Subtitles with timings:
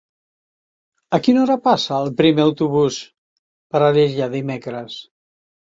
[1.17, 2.99] A quina hora passa el primer autobús
[3.77, 5.01] per Alella dimecres?